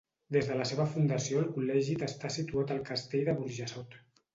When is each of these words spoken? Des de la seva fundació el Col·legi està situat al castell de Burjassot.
Des 0.37 0.47
de 0.51 0.55
la 0.61 0.65
seva 0.69 0.87
fundació 0.93 1.43
el 1.43 1.47
Col·legi 1.59 2.01
està 2.11 2.35
situat 2.41 2.77
al 2.79 2.87
castell 2.93 3.27
de 3.33 3.41
Burjassot. 3.41 4.01